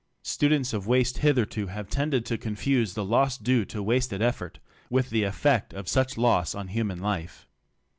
[0.23, 4.57] Stud ents of waste hitherto have tended to confuse the loss due to wasted effort
[4.89, 7.47] with the effect of such loss on human life.